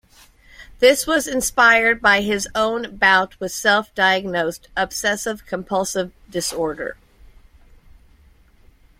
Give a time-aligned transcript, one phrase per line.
[0.79, 6.97] This was inspired by his own bout with self-diagnosed obsessive-compulsive disorder.